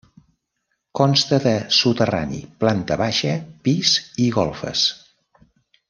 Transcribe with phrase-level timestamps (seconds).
[0.99, 3.37] Consta de soterrani, planta baixa,
[3.69, 3.93] pis
[4.25, 4.89] i golfes.